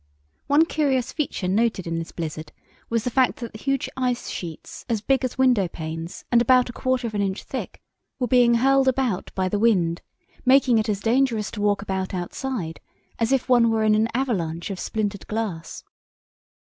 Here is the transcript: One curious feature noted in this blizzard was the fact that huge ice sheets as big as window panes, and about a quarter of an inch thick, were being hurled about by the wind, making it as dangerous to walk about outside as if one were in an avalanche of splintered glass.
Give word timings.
One 0.47 0.65
curious 0.65 1.11
feature 1.11 1.47
noted 1.47 1.85
in 1.85 1.99
this 1.99 2.11
blizzard 2.11 2.51
was 2.89 3.03
the 3.03 3.11
fact 3.11 3.39
that 3.39 3.55
huge 3.55 3.87
ice 3.95 4.29
sheets 4.31 4.83
as 4.89 4.99
big 4.99 5.23
as 5.23 5.37
window 5.37 5.67
panes, 5.67 6.25
and 6.31 6.41
about 6.41 6.69
a 6.71 6.73
quarter 6.73 7.05
of 7.05 7.13
an 7.13 7.21
inch 7.21 7.43
thick, 7.43 7.79
were 8.17 8.25
being 8.25 8.55
hurled 8.55 8.87
about 8.87 9.31
by 9.35 9.47
the 9.47 9.59
wind, 9.59 10.01
making 10.43 10.79
it 10.79 10.89
as 10.89 11.01
dangerous 11.01 11.51
to 11.51 11.61
walk 11.61 11.83
about 11.83 12.15
outside 12.15 12.79
as 13.19 13.31
if 13.31 13.47
one 13.47 13.69
were 13.69 13.83
in 13.83 13.93
an 13.93 14.07
avalanche 14.15 14.71
of 14.71 14.79
splintered 14.79 15.27
glass. 15.27 15.83